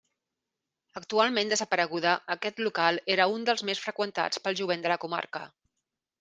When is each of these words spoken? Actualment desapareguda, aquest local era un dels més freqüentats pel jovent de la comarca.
Actualment 0.99 1.51
desapareguda, 1.53 2.13
aquest 2.37 2.63
local 2.69 2.99
era 3.17 3.29
un 3.35 3.45
dels 3.51 3.65
més 3.71 3.83
freqüentats 3.85 4.43
pel 4.49 4.61
jovent 4.63 4.89
de 4.89 4.95
la 4.95 4.99
comarca. 5.07 5.45